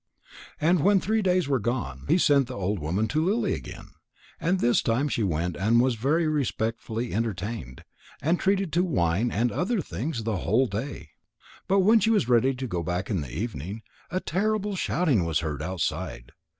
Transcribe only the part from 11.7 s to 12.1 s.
when she